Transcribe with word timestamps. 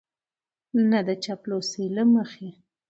نه 0.89 0.99
د 1.07 1.09
چاپلوسۍ 1.23 1.85
له 1.95 2.03
مخې 2.13 2.49